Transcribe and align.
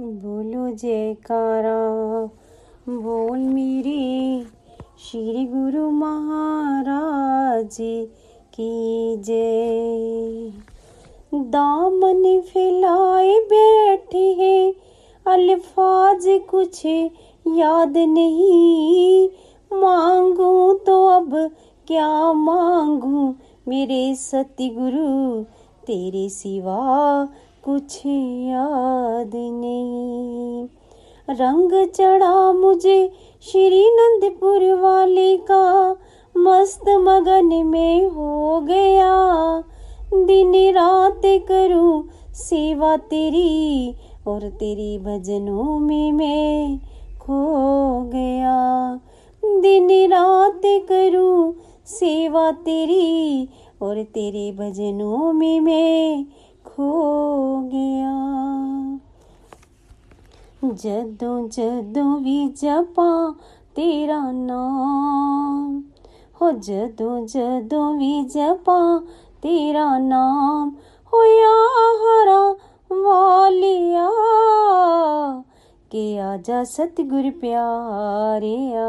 बोलो 0.00 0.68
जयकारा, 0.70 1.78
बोल 2.88 3.38
मेरे 3.38 4.44
श्री 4.98 5.44
गुरु 5.46 5.90
महाराज 5.90 7.76
की 8.54 9.16
जय। 9.16 10.52
दामन 11.34 12.40
फैलाए 12.40 13.38
बैठे 13.40 14.24
हैं, 14.32 14.74
अल्फाज 15.26 16.24
कुछ 16.50 16.86
याद 16.86 17.96
नहीं। 17.96 19.28
मांगू 19.72 20.72
तो 20.86 21.06
अब 21.06 21.34
क्या 21.86 22.32
मांगू, 22.32 23.34
मेरे 23.68 24.14
सतगुरु 24.14 25.42
तेरे 25.86 26.28
सिवा 26.28 27.28
कुछ 27.68 27.96
याद 28.06 29.30
नहीं। 29.34 30.64
रंग 31.30 31.86
चढ़ा 31.86 32.52
मुझे 32.52 33.12
श्री 33.42 33.90
नंदपुर 33.90 34.80
वाले 34.80 35.36
का, 35.36 35.96
मस्त 36.36 36.88
मगन 36.88 37.66
में 37.66 38.08
हो 38.08 38.60
गया। 38.60 39.64
दिन 40.14 40.52
रात 40.54 41.22
करूँ 41.24 42.08
सेवा 42.32 42.96
तेरी 42.96 43.94
और 44.26 44.48
तेरी 44.48 44.98
भजनों 44.98 45.78
में 45.78 46.12
मैं 46.12 46.78
खो 47.20 48.00
गया। 48.02 49.00
दिन 49.44 50.10
रात 50.10 50.60
करूँ 50.64 51.54
सेवा 51.86 52.50
तेरी 52.50 53.48
और 53.82 54.02
तेरे 54.02 54.52
भजनों 54.52 55.32
में 55.32 55.60
मैं 55.60 56.26
खो 56.78 57.60
गया। 57.60 58.12
जदों 60.64 61.48
जदों 61.48 62.22
भी 62.22 62.48
जपा 62.48 63.30
तेरा 63.76 64.30
नाम, 64.32 65.82
हो 66.40 66.52
जदों 66.52 67.26
जदों 67.26 67.98
भी 67.98 68.24
जपा 68.24 68.98
तेरा 69.42 69.98
नाम 69.98 70.68
होया 71.12 71.56
हरा 72.02 72.40
वालिया, 72.92 74.08
के 75.90 76.18
आजा 76.18 76.64
सतगुर 76.64 77.30
प्यारिया 77.30 78.88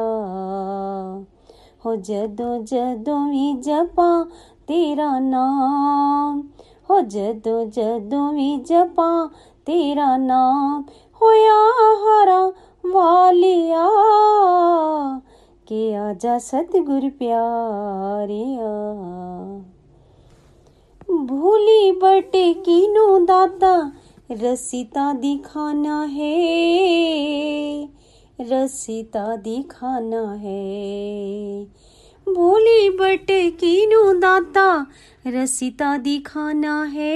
हो 1.86 1.96
जदों 1.96 2.66
जदों 2.66 3.30
भी 3.30 3.54
जपा 3.62 4.24
तेरा 4.68 5.20
नाम 5.20 6.44
हो 6.90 7.02
जदों 7.02 7.70
जदों 7.70 8.36
भी 8.36 8.58
जपा, 8.58 9.28
तेरा 9.66 10.18
नाम 10.18 10.86
होया 11.22 11.60
हरा 12.04 12.48
वालिया। 12.86 13.90
के 15.68 15.96
आजा 15.96 16.38
सतगुर 16.38 17.10
प्यारिया 17.10 18.70
भूली 21.26 21.92
बटे 21.92 22.54
कीनू 22.54 23.26
दाता, 23.26 23.92
रसीता 24.32 25.14
दिखाना 25.14 26.02
है। 26.02 26.40
रसीता 28.42 29.36
दिखाना 29.36 30.34
है। 30.34 30.70
भूली 32.34 32.90
बटे 32.90 33.50
कीनू 33.52 34.14
दाता, 34.14 34.88
रसीता 35.28 35.98
दिखाना 35.98 36.84
है, 36.84 37.12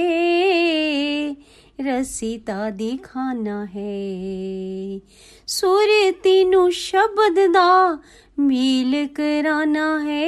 रसीता 1.80 2.70
दिखाना 2.70 3.62
है। 3.64 5.00
सुर 5.46 6.12
तीनू 6.22 6.70
शब्द 6.70 7.38
दा 7.38 7.98
मेल 8.38 9.06
कराना 9.06 9.98
है, 9.98 10.26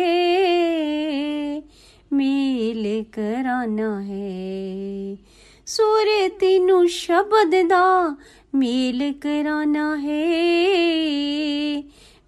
मेल 2.13 3.05
कराना 3.15 3.99
है। 3.99 5.19
सुर 5.67 6.07
तीनू 6.41 6.87
शब्द 6.87 7.55
दा 7.55 8.17
मेल 8.55 9.13
कराना 9.13 9.95
है 9.95 10.27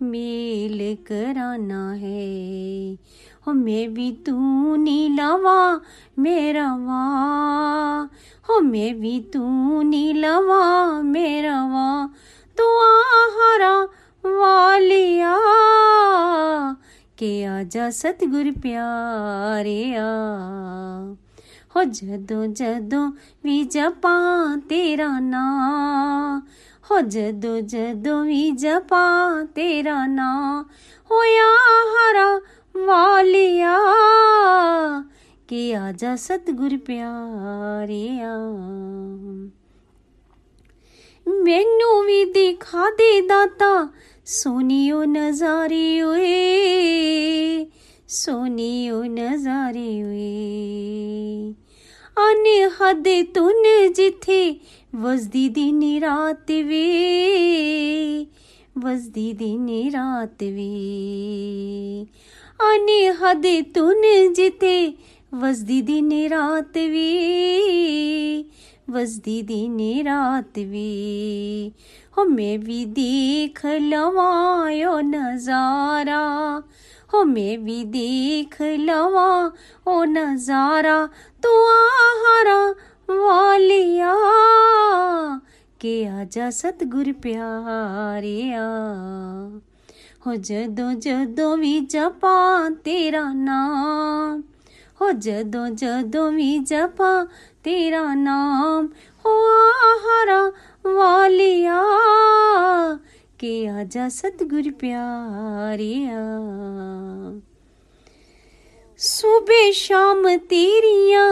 मेल 0.03 0.97
कराना 1.07 1.93
है। 1.93 2.99
हो 3.47 3.53
मैं 3.53 3.95
भी 3.95 4.13
तू 4.13 4.35
नीलवा 4.77 5.81
मेरा 6.19 6.75
वाह 6.75 8.05
हो 8.49 8.61
मैं 8.61 9.01
भी 9.01 9.21
तू 9.21 9.43
नीलवा 9.83 11.03
मेरा 11.03 11.65
वाह 11.67 12.07
तो 12.57 12.67
आहरा 12.81 13.89
वालिया, 14.27 15.37
के 17.19 17.45
आजा 17.45 17.91
सतगुर 17.91 18.51
प्यारिया 21.75 21.77
हो 21.77 21.84
जदों 21.84 22.53
जदों 22.53 23.11
भी 23.45 23.65
जपा 23.65 24.15
तेरा 24.56 25.19
ना 25.19 26.43
हो 26.91 27.01
जदों 27.01 27.61
जदों 27.61 28.27
भी 28.27 28.53
जपा 28.53 29.43
तेरा 29.45 30.06
ना 30.06 30.65
होया 31.11 31.49
हरा 31.97 32.37
वालिया 32.75 33.79
के 35.49 35.75
आजा 35.75 36.17
सतगुर 36.17 36.77
प्यारिया 36.77 38.37
मैनू 41.27 42.03
भी 42.03 42.25
दिखा 42.25 42.91
दे 42.91 43.21
दाता 43.21 43.91
सोनियो 44.27 45.03
नजारे 45.05 46.03
हुए 48.09 48.15
सोनियो 48.15 49.03
नजारे 49.03 50.01
हुए। 50.01 51.55
आने 52.19 52.63
हद 52.63 53.05
तुन 53.35 53.93
जिथे 53.97 54.61
वसदी 54.95 55.49
दिन 55.49 55.99
रात 55.99 56.51
वे। 56.51 58.27
वसदी 58.79 59.33
दिन 59.33 59.91
रात 59.91 60.43
वे। 60.43 62.07
आने 62.63 63.07
हद 63.07 63.43
तुन 63.75 64.33
जिथे 64.33 64.95
वसदी 65.35 65.83
दिन 65.83 66.29
रात 66.29 66.77
वे। 66.77 68.45
वसदी 68.91 69.43
दिन 69.43 70.03
रात 70.07 70.59
वे। 70.59 71.73
हो 72.19 72.25
मैं 72.25 72.61
भी 72.61 72.85
देख 72.85 73.67
लवायो 73.67 75.01
नज़ारा। 75.01 76.63
हो 77.11 77.25
मैं 77.25 77.65
भी 77.65 77.85
देख 77.85 78.57
लवा, 78.63 79.53
ओ 79.87 80.03
नज़ारा 80.05 80.99
तो 81.43 81.53
आहारा 81.69 82.59
वालिया, 83.11 84.15
के 85.81 85.95
आजा 86.07 86.51
सतगुर 86.51 87.13
प्यारिया। 87.23 88.67
हो 90.27 90.35
जदों 90.37 90.93
जदों 91.01 91.59
भी 91.61 91.81
जपा 91.81 92.37
तेरा 92.85 93.33
नाम, 93.33 94.43
हो 95.01 95.11
जदों 95.13 95.69
जदों 95.77 96.31
भी 96.35 96.59
जपा 96.59 97.13
तेरा 97.65 98.03
नाम 98.15 98.89
हो 99.25 99.35
आहारा 99.57 100.41
वालिया 100.87 101.81
के 103.41 103.66
आजा 103.66 104.09
सतगुर 104.09 104.71
प्यारिया 104.71 106.19
सुबह 108.99 109.71
शाम 109.72 110.37
तेरिया, 110.37 111.25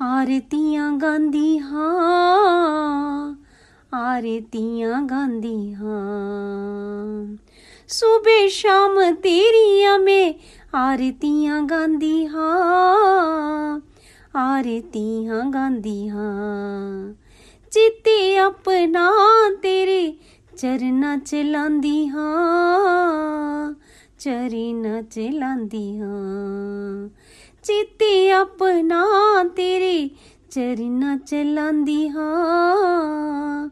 आरतियाँ 0.00 0.98
गांदी 0.98 1.56
हाँ 1.56 3.42
आरतियाँ 3.94 5.06
गांदी 5.06 5.72
हाँ। 5.72 7.38
सुबह 7.88 8.48
शाम 8.48 9.02
तेरिया 9.12 9.98
में 9.98 10.34
आरतियाँ 10.74 11.66
गांदी 11.66 12.24
हाँ 12.24 13.82
आरतियाँ 14.36 15.50
गांदी 15.50 16.06
हाँ। 16.06 17.16
चिते 17.72 18.36
अपना 18.36 19.10
तेरे 19.62 20.18
चरना 20.60 21.16
चलांदी 21.26 22.04
हाँ 22.06 23.74
चरना 24.20 25.00
चलांदी 25.12 25.86
हाँ। 25.98 27.10
चिते 27.64 28.12
अपना 28.30 29.02
तेरे 29.56 29.96
चरना 30.52 31.16
चलांदी 31.28 32.06
हाँ 32.16 33.70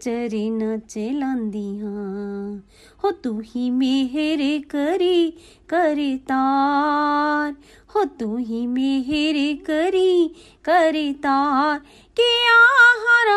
चरना 0.00 0.76
चलांदी 0.88 1.66
हाँ। 1.78 2.62
हो 3.04 3.10
तू 3.24 3.38
ही 3.44 3.70
मेहर 3.70 4.42
करी 4.70 5.30
करतार 5.70 7.54
हो 7.94 8.04
तू 8.20 8.36
ही 8.36 8.66
मेहर 8.66 9.38
करी 9.66 10.28
करतार 10.64 11.78
के 12.16 12.30
आहारा 12.50 13.33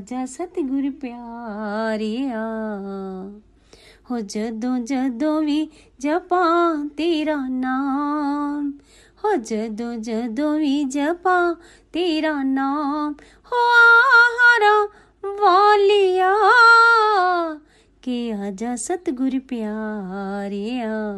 ਆਜਾ 0.00 0.26
ਸਤਿਗੁਰ 0.26 0.90
ਪਿਆਰਿਆ। 0.90 2.38
ਹੋ 4.10 4.20
ਜਦੋਂ 4.20 4.78
ਜਦੋਂ 4.78 5.42
ਵੀ 5.42 5.68
ਜਪਾਂ 5.98 6.88
ਤੇਰਾ 6.88 7.48
ਨਾਮ, 7.48 8.72
ਹੋ 9.24 9.36
ਜਦੋਂ 9.36 9.96
ਜਦੋਂ 9.96 10.58
ਵੀ 10.58 10.84
ਜਪਾਂ 10.84 11.54
ਤੇਰਾ 11.92 12.42
ਨਾਮ, 12.42 13.14
ਹੋ 13.52 13.56
ਆਹਾਰਾ 13.56 14.88
ਵਾਲਿਆ। 15.40 16.34
ਕਿ 18.02 18.34
ਆਜਾ 18.34 18.76
ਸਤਿਗੁਰ 18.76 19.38
ਪਿਆਰਿਆ। 19.38 21.14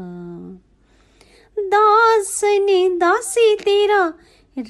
ਦਾਸ 1.69 2.45
ਨੇ 2.45 2.97
ਦਾਸੀ 2.99 3.57
ਤੇਰਾ 3.57 4.13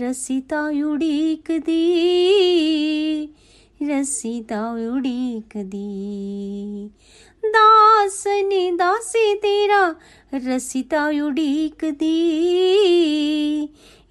ਰਸੀਤਾ 0.00 0.72
ਉਡੀਕਦੀ। 0.86 1.88
रस्सी 3.82 4.40
दाउड़ी 4.40 5.40
कदी 5.40 6.90
दास 7.44 8.24
ने 8.26 8.72
दासी 8.72 9.34
तेरा 9.34 9.96
रस्सी 10.34 10.82
तायुड़ी 10.82 11.68
कदी 11.68 12.16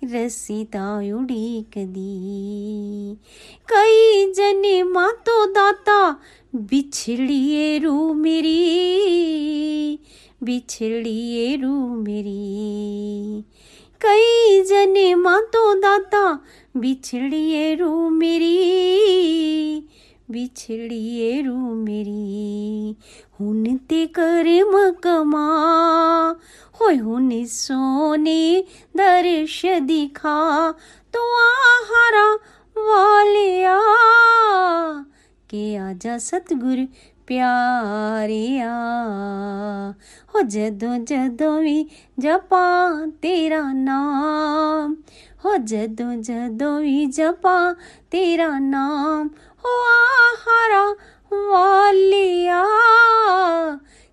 रस्सी 0.04 0.66
तायुड़ी 0.66 1.62
कदी 1.62 3.18
कई 3.74 4.34
जने 4.34 4.84
मातो 4.84 5.46
दाता 5.46 6.22
बिछड़िए 6.56 7.80
रू 7.80 8.14
मेरी, 8.14 10.00
बिछड़िए 10.44 11.56
रू 11.56 11.74
मेरी। 12.04 13.44
कई 14.02 14.64
जने 14.64 15.16
मातो 15.16 15.74
दाता 15.74 16.42
बिछड़िए 16.78 17.76
रू 17.76 18.10
मेरी, 18.10 18.58
बिछड़िए 20.32 21.42
रू 21.42 21.56
मेरी। 21.58 22.96
हुन 23.40 23.78
ते 23.78 24.06
कर 24.06 24.44
कमा 25.04 25.48
होय 26.82 26.96
हुन 26.96 27.46
सोने 27.46 28.64
दर्श 28.98 29.62
दिखा। 29.66 30.72
तो 31.14 31.20
आहारा 31.38 32.34
वालिया, 32.78 33.78
के 35.50 35.76
आजा 35.76 36.18
सतगुरु 36.18 36.86
ਪਿਆਰਿਆ 37.27 38.73
ਹੋ 40.35 40.43
ਜਦੋਂ 40.43 40.99
ਜਦੋਂ 40.99 41.61
ਵੀ 41.61 41.85
ਜਪਾਂ 42.19 43.07
ਤੇਰਾ 43.23 43.63
ਨਾਮ 43.73 44.95
ਹੋ 45.45 45.57
ਜਦੋਂ 45.57 46.15
ਜਦੋਂ 46.17 46.81
ਵੀ 46.81 47.05
ਜਪਾਂ 47.07 47.75
ਤੇਰਾ 48.11 48.49
ਨਾਮ 48.59 49.29
ਹੋ 49.65 49.75
ਆਹਾਰਾ 49.87 50.85
ਵਾਲਿਆ 51.51 52.65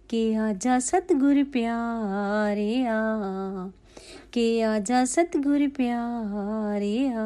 ਕਿ 0.09 0.35
ਆਜਾ 0.37 0.79
ਸਤਗੁਰ 0.79 1.43
ਪਿਆਰਿਆ 1.43 2.99
ਕਿ 4.31 4.63
ਆਜਾ 4.65 5.05
ਸਤਗੁਰ 5.05 5.67
ਪਿਆਰਿਆ 5.67 7.25